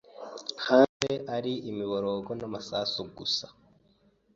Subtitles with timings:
[0.65, 3.45] hanze ari imiborogo n’amasasu gusa.